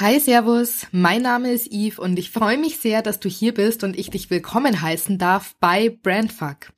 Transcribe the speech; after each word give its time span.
Hi, 0.00 0.18
Servus, 0.18 0.86
mein 0.92 1.20
Name 1.20 1.52
ist 1.52 1.70
Yves 1.70 1.98
und 1.98 2.18
ich 2.18 2.30
freue 2.30 2.56
mich 2.56 2.78
sehr, 2.78 3.02
dass 3.02 3.20
du 3.20 3.28
hier 3.28 3.52
bist 3.52 3.84
und 3.84 3.98
ich 3.98 4.08
dich 4.08 4.30
willkommen 4.30 4.80
heißen 4.80 5.18
darf 5.18 5.56
bei 5.60 5.90
Brandfuck. 5.90 6.72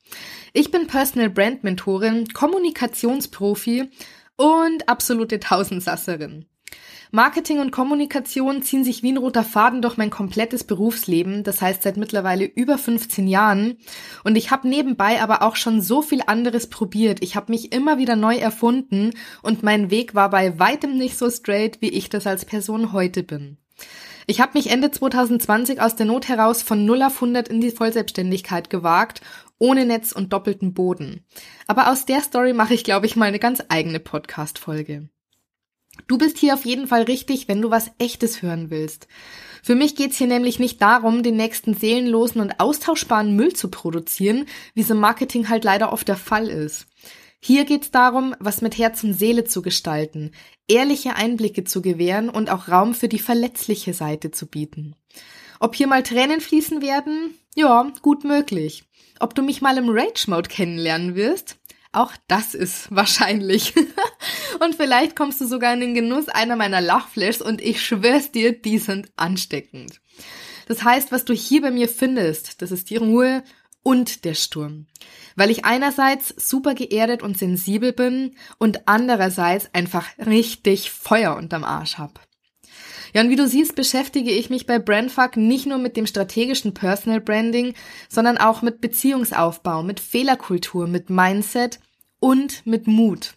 Ich 0.51 0.71
bin 0.71 0.87
Personal 0.87 1.29
Brand 1.29 1.63
Mentorin, 1.63 2.27
Kommunikationsprofi 2.27 3.89
und 4.35 4.89
absolute 4.89 5.39
Tausendsasserin. 5.39 6.47
Marketing 7.15 7.59
und 7.59 7.69
Kommunikation 7.69 8.63
ziehen 8.63 8.83
sich 8.83 9.03
wie 9.03 9.11
ein 9.11 9.17
roter 9.17 9.43
Faden 9.43 9.83
durch 9.83 9.97
mein 9.97 10.09
komplettes 10.09 10.63
Berufsleben, 10.63 11.43
das 11.43 11.61
heißt 11.61 11.83
seit 11.83 11.95
mittlerweile 11.95 12.45
über 12.45 12.79
15 12.79 13.27
Jahren. 13.27 13.77
Und 14.23 14.35
ich 14.35 14.49
habe 14.49 14.67
nebenbei 14.67 15.21
aber 15.21 15.43
auch 15.43 15.55
schon 15.55 15.79
so 15.79 16.01
viel 16.01 16.23
anderes 16.25 16.71
probiert. 16.71 17.21
Ich 17.21 17.35
habe 17.35 17.51
mich 17.51 17.71
immer 17.71 17.99
wieder 17.99 18.15
neu 18.15 18.37
erfunden 18.37 19.11
und 19.43 19.61
mein 19.61 19.91
Weg 19.91 20.15
war 20.15 20.31
bei 20.31 20.57
weitem 20.57 20.97
nicht 20.97 21.15
so 21.15 21.29
straight, 21.29 21.81
wie 21.81 21.89
ich 21.89 22.09
das 22.09 22.25
als 22.25 22.45
Person 22.45 22.93
heute 22.93 23.21
bin. 23.21 23.57
Ich 24.25 24.41
habe 24.41 24.53
mich 24.57 24.71
Ende 24.71 24.89
2020 24.89 25.81
aus 25.81 25.95
der 25.95 26.07
Not 26.07 26.29
heraus 26.29 26.63
von 26.63 26.83
0 26.83 27.03
auf 27.03 27.15
100 27.15 27.47
in 27.47 27.61
die 27.61 27.69
Vollselbstständigkeit 27.69 28.71
gewagt, 28.71 29.21
ohne 29.59 29.85
Netz 29.85 30.13
und 30.13 30.33
doppelten 30.33 30.73
Boden. 30.73 31.25
Aber 31.67 31.91
aus 31.91 32.05
der 32.05 32.21
Story 32.21 32.53
mache 32.53 32.73
ich, 32.73 32.83
glaube 32.83 33.05
ich, 33.05 33.15
mal 33.15 33.25
eine 33.25 33.39
ganz 33.39 33.61
eigene 33.69 33.99
Podcast-Folge. 33.99 35.09
Du 36.07 36.17
bist 36.17 36.37
hier 36.37 36.53
auf 36.53 36.65
jeden 36.65 36.87
Fall 36.87 37.03
richtig, 37.03 37.47
wenn 37.47 37.61
du 37.61 37.71
was 37.71 37.91
Echtes 37.97 38.41
hören 38.41 38.69
willst. 38.69 39.07
Für 39.61 39.75
mich 39.75 39.95
geht's 39.95 40.17
hier 40.17 40.27
nämlich 40.27 40.59
nicht 40.59 40.81
darum, 40.81 41.23
den 41.23 41.37
nächsten 41.37 41.73
seelenlosen 41.73 42.41
und 42.41 42.59
austauschbaren 42.59 43.35
Müll 43.35 43.53
zu 43.53 43.69
produzieren, 43.69 44.45
wie 44.73 44.81
im 44.81 44.99
Marketing 44.99 45.47
halt 45.47 45.63
leider 45.63 45.93
oft 45.93 46.07
der 46.07 46.17
Fall 46.17 46.49
ist. 46.49 46.87
Hier 47.39 47.65
geht's 47.65 47.91
darum, 47.91 48.35
was 48.39 48.61
mit 48.61 48.77
Herz 48.77 49.03
und 49.03 49.13
Seele 49.13 49.43
zu 49.43 49.61
gestalten, 49.61 50.31
ehrliche 50.67 51.15
Einblicke 51.15 51.63
zu 51.63 51.81
gewähren 51.81 52.29
und 52.29 52.49
auch 52.49 52.67
Raum 52.67 52.93
für 52.93 53.07
die 53.07 53.19
verletzliche 53.19 53.93
Seite 53.93 54.31
zu 54.31 54.47
bieten. 54.47 54.95
Ob 55.59 55.75
hier 55.75 55.87
mal 55.87 56.03
Tränen 56.03 56.41
fließen 56.41 56.81
werden? 56.81 57.35
Ja, 57.55 57.91
gut 58.01 58.23
möglich. 58.23 58.83
Ob 59.19 59.35
du 59.35 59.41
mich 59.41 59.61
mal 59.61 59.77
im 59.77 59.89
Rage-Mode 59.89 60.49
kennenlernen 60.49 61.15
wirst? 61.15 61.57
Auch 61.93 62.11
das 62.27 62.53
ist 62.53 62.87
wahrscheinlich. 62.93 63.73
und 64.63 64.75
vielleicht 64.75 65.15
kommst 65.15 65.41
du 65.41 65.45
sogar 65.45 65.73
in 65.73 65.79
den 65.79 65.93
Genuss 65.93 66.29
einer 66.29 66.55
meiner 66.55 66.81
Lachflashs 66.81 67.41
und 67.41 67.61
ich 67.61 67.81
schwör's 67.81 68.31
dir, 68.31 68.59
die 68.59 68.77
sind 68.77 69.11
ansteckend. 69.15 70.01
Das 70.67 70.83
heißt, 70.83 71.11
was 71.11 71.25
du 71.25 71.33
hier 71.33 71.61
bei 71.61 71.71
mir 71.71 71.89
findest, 71.89 72.61
das 72.61 72.71
ist 72.71 72.89
die 72.89 72.97
Ruhe 72.97 73.43
und 73.83 74.25
der 74.25 74.33
Sturm. 74.33 74.87
Weil 75.35 75.49
ich 75.49 75.65
einerseits 75.65 76.33
super 76.37 76.73
geerdet 76.73 77.21
und 77.21 77.37
sensibel 77.37 77.91
bin 77.91 78.35
und 78.57 78.87
andererseits 78.87 79.69
einfach 79.73 80.07
richtig 80.17 80.91
Feuer 80.91 81.35
unterm 81.35 81.63
Arsch 81.63 81.97
hab. 81.97 82.19
Ja, 83.13 83.21
und 83.21 83.29
wie 83.29 83.35
du 83.35 83.47
siehst, 83.47 83.75
beschäftige 83.75 84.31
ich 84.31 84.49
mich 84.49 84.65
bei 84.65 84.79
Brandfuck 84.79 85.37
nicht 85.37 85.67
nur 85.67 85.77
mit 85.77 85.97
dem 85.97 86.07
strategischen 86.07 86.73
Personal 86.73 87.21
Branding, 87.21 87.75
sondern 88.09 88.39
auch 88.39 88.63
mit 88.63 88.81
Beziehungsaufbau, 88.81 89.83
mit 89.83 89.99
Fehlerkultur, 89.99 90.87
mit 90.87 91.11
Mindset 91.11 91.79
und 92.19 92.65
mit 92.65 92.87
Mut. 92.87 93.35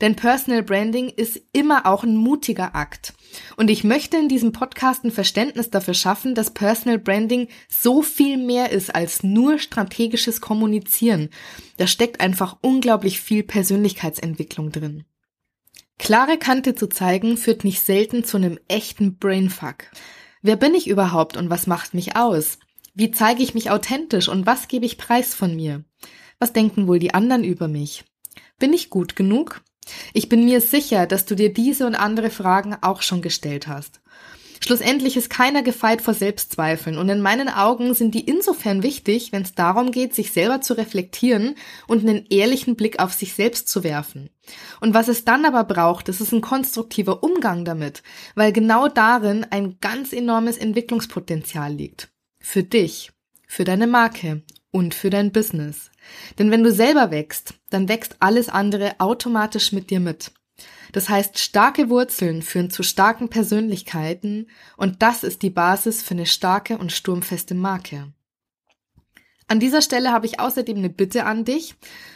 Denn 0.00 0.16
Personal 0.16 0.62
Branding 0.62 1.08
ist 1.08 1.40
immer 1.52 1.86
auch 1.86 2.04
ein 2.04 2.16
mutiger 2.16 2.74
Akt. 2.74 3.14
Und 3.56 3.70
ich 3.70 3.84
möchte 3.84 4.16
in 4.16 4.28
diesem 4.28 4.52
Podcast 4.52 5.04
ein 5.04 5.10
Verständnis 5.10 5.70
dafür 5.70 5.94
schaffen, 5.94 6.34
dass 6.34 6.52
Personal 6.52 6.98
Branding 6.98 7.48
so 7.68 8.02
viel 8.02 8.36
mehr 8.36 8.70
ist 8.70 8.94
als 8.94 9.22
nur 9.22 9.58
strategisches 9.58 10.40
Kommunizieren. 10.40 11.30
Da 11.78 11.86
steckt 11.86 12.20
einfach 12.20 12.58
unglaublich 12.60 13.20
viel 13.20 13.42
Persönlichkeitsentwicklung 13.42 14.70
drin. 14.70 15.04
Klare 15.98 16.38
Kante 16.38 16.74
zu 16.74 16.88
zeigen 16.88 17.36
führt 17.36 17.64
nicht 17.64 17.80
selten 17.80 18.24
zu 18.24 18.36
einem 18.36 18.58
echten 18.68 19.16
Brainfuck. 19.16 19.84
Wer 20.42 20.56
bin 20.56 20.74
ich 20.74 20.88
überhaupt 20.88 21.36
und 21.36 21.50
was 21.50 21.66
macht 21.66 21.94
mich 21.94 22.16
aus? 22.16 22.58
Wie 22.94 23.10
zeige 23.10 23.42
ich 23.42 23.54
mich 23.54 23.70
authentisch 23.70 24.28
und 24.28 24.44
was 24.46 24.68
gebe 24.68 24.86
ich 24.86 24.98
preis 24.98 25.34
von 25.34 25.56
mir? 25.56 25.84
Was 26.38 26.52
denken 26.52 26.86
wohl 26.86 26.98
die 26.98 27.14
anderen 27.14 27.44
über 27.44 27.68
mich? 27.68 28.04
Bin 28.58 28.72
ich 28.72 28.90
gut 28.90 29.16
genug? 29.16 29.62
Ich 30.12 30.28
bin 30.28 30.44
mir 30.44 30.60
sicher, 30.60 31.06
dass 31.06 31.26
du 31.26 31.34
dir 31.34 31.52
diese 31.52 31.86
und 31.86 31.94
andere 31.94 32.30
Fragen 32.30 32.76
auch 32.80 33.02
schon 33.02 33.22
gestellt 33.22 33.66
hast. 33.66 34.00
Schlussendlich 34.64 35.18
ist 35.18 35.28
keiner 35.28 35.62
gefeit 35.62 36.00
vor 36.00 36.14
Selbstzweifeln 36.14 36.96
und 36.96 37.10
in 37.10 37.20
meinen 37.20 37.50
Augen 37.50 37.92
sind 37.92 38.14
die 38.14 38.24
insofern 38.24 38.82
wichtig, 38.82 39.30
wenn 39.30 39.42
es 39.42 39.54
darum 39.54 39.90
geht, 39.90 40.14
sich 40.14 40.32
selber 40.32 40.62
zu 40.62 40.72
reflektieren 40.72 41.56
und 41.86 42.00
einen 42.00 42.24
ehrlichen 42.30 42.74
Blick 42.74 42.98
auf 42.98 43.12
sich 43.12 43.34
selbst 43.34 43.68
zu 43.68 43.84
werfen. 43.84 44.30
Und 44.80 44.94
was 44.94 45.08
es 45.08 45.26
dann 45.26 45.44
aber 45.44 45.64
braucht, 45.64 46.08
das 46.08 46.22
ist 46.22 46.32
ein 46.32 46.40
konstruktiver 46.40 47.22
Umgang 47.22 47.66
damit, 47.66 48.02
weil 48.36 48.52
genau 48.52 48.88
darin 48.88 49.44
ein 49.50 49.76
ganz 49.82 50.14
enormes 50.14 50.56
Entwicklungspotenzial 50.56 51.70
liegt. 51.70 52.08
Für 52.38 52.62
dich, 52.62 53.12
für 53.46 53.64
deine 53.64 53.86
Marke 53.86 54.44
und 54.74 54.92
für 54.92 55.08
dein 55.08 55.30
Business. 55.30 55.92
Denn 56.38 56.50
wenn 56.50 56.64
du 56.64 56.72
selber 56.72 57.12
wächst, 57.12 57.54
dann 57.70 57.88
wächst 57.88 58.16
alles 58.18 58.48
andere 58.48 58.96
automatisch 58.98 59.70
mit 59.70 59.88
dir 59.88 60.00
mit. 60.00 60.32
Das 60.90 61.08
heißt, 61.08 61.38
starke 61.38 61.90
Wurzeln 61.90 62.42
führen 62.42 62.70
zu 62.70 62.82
starken 62.82 63.28
Persönlichkeiten 63.28 64.48
und 64.76 65.00
das 65.00 65.22
ist 65.22 65.42
die 65.42 65.50
Basis 65.50 66.02
für 66.02 66.14
eine 66.14 66.26
starke 66.26 66.76
und 66.76 66.90
sturmfeste 66.90 67.54
Marke. 67.54 68.12
An 69.46 69.60
dieser 69.60 69.80
Stelle 69.80 70.10
habe 70.10 70.26
ich 70.26 70.40
außerdem 70.40 70.78
eine 70.78 70.90
Bitte 70.90 71.24
an 71.24 71.44
dich. 71.44 71.74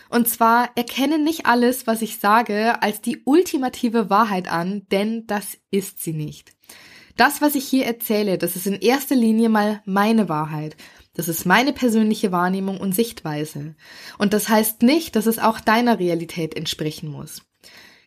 Und 0.09 0.29
zwar 0.29 0.71
erkenne 0.77 1.19
nicht 1.19 1.47
alles, 1.47 1.87
was 1.87 2.03
ich 2.03 2.19
sage, 2.19 2.83
als 2.83 3.03
die 3.03 3.23
ultimative 3.25 4.11
Wahrheit 4.11 4.51
an, 4.51 4.87
denn 4.91 5.27
das 5.27 5.59
ist 5.71 6.03
sie 6.03 6.15
nicht. 6.15 6.53
Das, 7.17 7.43
was 7.43 7.57
ich 7.57 7.67
hier 7.67 7.85
erzähle, 7.85 8.39
das 8.39 8.57
ist 8.57 8.67
in 8.67 8.81
erster 8.81 9.17
Linie 9.17 9.49
mal 9.49 9.83
meine 9.85 10.29
Wahrheit. 10.29 10.77
Das 11.19 11.27
ist 11.27 11.47
meine 11.47 11.73
persönliche 11.73 12.31
Wahrnehmung 12.31 12.79
und 12.79 12.95
Sichtweise. 12.95 13.75
Und 14.19 14.33
das 14.33 14.49
heißt 14.49 14.83
nicht, 14.83 15.17
dass 15.17 15.27
es 15.27 15.41
auch 15.41 15.59
deiner 15.59 15.99
Realität 15.99 16.56
entsprechen 16.56 17.11
muss. 17.11 17.43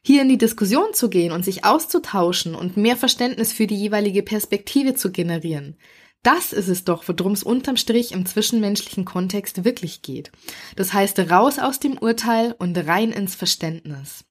Hier 0.02 0.22
in 0.22 0.30
die 0.30 0.38
Diskussion 0.38 0.94
zu 0.94 1.10
gehen 1.10 1.34
und 1.34 1.44
sich 1.44 1.66
auszutauschen 1.66 2.56
und 2.56 2.78
mehr 2.78 2.96
Verständnis 2.96 3.52
für 3.52 3.68
die 3.68 3.76
jeweilige 3.76 4.24
Perspektive 4.24 4.96
zu 4.96 5.12
generieren. 5.12 5.76
Das 6.24 6.54
ist 6.54 6.70
es 6.70 6.86
doch, 6.86 7.04
worum 7.06 7.34
es 7.34 7.44
unterm 7.44 7.76
Strich 7.76 8.14
im 8.14 8.26
zwischenmenschlichen 8.26 9.04
Kontext 9.04 9.66
wirklich 9.66 10.02
geht. 10.02 10.32
Das 10.78 10.94
heißt, 10.94 11.20
raus 11.20 11.60
aus 11.60 11.82
dem 11.82 11.98
Urteil 11.98 12.56
und 12.60 12.78
rein 12.78 13.12
ins 13.12 13.36
Verständnis. 13.36 14.24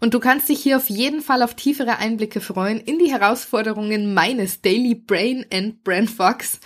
Und 0.00 0.14
du 0.14 0.20
kannst 0.20 0.48
dich 0.48 0.60
hier 0.62 0.78
auf 0.78 0.88
jeden 0.88 1.20
Fall 1.20 1.42
auf 1.42 1.54
tiefere 1.54 1.98
Einblicke 1.98 2.40
freuen 2.40 2.80
in 2.80 2.98
die 2.98 3.12
Herausforderungen 3.12 4.14
meines 4.14 4.62
Daily 4.62 4.94
Brain 4.94 5.44
and 5.52 5.84
Brand 5.84 6.10
Fox. 6.10 6.58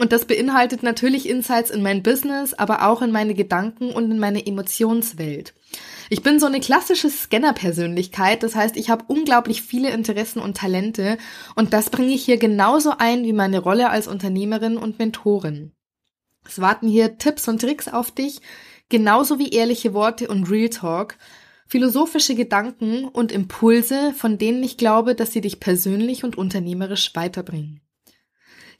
Und 0.00 0.12
das 0.12 0.24
beinhaltet 0.24 0.82
natürlich 0.82 1.28
Insights 1.28 1.70
in 1.70 1.82
mein 1.82 2.02
Business, 2.02 2.52
aber 2.52 2.88
auch 2.88 3.00
in 3.00 3.12
meine 3.12 3.34
Gedanken 3.34 3.92
und 3.92 4.10
in 4.10 4.18
meine 4.18 4.44
Emotionswelt. 4.44 5.54
Ich 6.08 6.22
bin 6.22 6.40
so 6.40 6.46
eine 6.46 6.58
klassische 6.58 7.08
Scanner-Persönlichkeit, 7.08 8.42
das 8.42 8.56
heißt, 8.56 8.76
ich 8.76 8.90
habe 8.90 9.04
unglaublich 9.06 9.62
viele 9.62 9.90
Interessen 9.90 10.40
und 10.40 10.56
Talente 10.56 11.16
und 11.54 11.72
das 11.72 11.90
bringe 11.90 12.12
ich 12.12 12.24
hier 12.24 12.38
genauso 12.38 12.94
ein 12.98 13.22
wie 13.22 13.32
meine 13.32 13.60
Rolle 13.60 13.90
als 13.90 14.08
Unternehmerin 14.08 14.76
und 14.76 14.98
Mentorin. 14.98 15.70
Es 16.44 16.60
warten 16.60 16.88
hier 16.88 17.18
Tipps 17.18 17.46
und 17.46 17.60
Tricks 17.60 17.86
auf 17.86 18.10
dich, 18.10 18.40
genauso 18.88 19.38
wie 19.38 19.50
ehrliche 19.50 19.94
Worte 19.94 20.26
und 20.26 20.50
Real 20.50 20.70
Talk, 20.70 21.16
philosophische 21.70 22.34
Gedanken 22.34 23.04
und 23.04 23.30
Impulse, 23.30 24.12
von 24.16 24.38
denen 24.38 24.60
ich 24.64 24.76
glaube, 24.76 25.14
dass 25.14 25.32
sie 25.32 25.40
dich 25.40 25.60
persönlich 25.60 26.24
und 26.24 26.36
unternehmerisch 26.36 27.14
weiterbringen. 27.14 27.80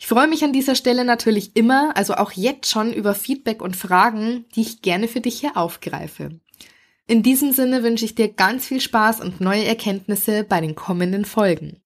Ich 0.00 0.08
freue 0.08 0.26
mich 0.26 0.42
an 0.42 0.52
dieser 0.52 0.74
Stelle 0.74 1.04
natürlich 1.04 1.54
immer, 1.54 1.96
also 1.96 2.14
auch 2.14 2.32
jetzt 2.32 2.68
schon 2.68 2.92
über 2.92 3.14
Feedback 3.14 3.62
und 3.62 3.76
Fragen, 3.76 4.44
die 4.56 4.62
ich 4.62 4.82
gerne 4.82 5.06
für 5.06 5.20
dich 5.20 5.38
hier 5.38 5.56
aufgreife. 5.56 6.40
In 7.06 7.22
diesem 7.22 7.52
Sinne 7.52 7.84
wünsche 7.84 8.06
ich 8.06 8.16
dir 8.16 8.26
ganz 8.26 8.66
viel 8.66 8.80
Spaß 8.80 9.20
und 9.20 9.40
neue 9.40 9.64
Erkenntnisse 9.64 10.42
bei 10.42 10.60
den 10.60 10.74
kommenden 10.74 11.24
Folgen. 11.24 11.80